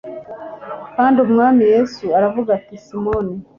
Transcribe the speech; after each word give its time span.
kandi 0.95 1.17
umwami 1.25 1.61
yesu 1.73 2.03
aravuga 2.17 2.49
ati 2.59 2.75
simoni 2.85 3.33